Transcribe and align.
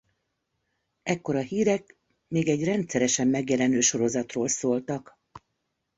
Ekkor 1.03 1.35
a 1.35 1.39
hírek 1.41 1.95
még 2.27 2.47
egy 2.47 2.63
rendszeresen 2.63 3.27
megjelenő 3.27 3.79
sorozatról 3.79 4.47
szóltak. 4.47 5.19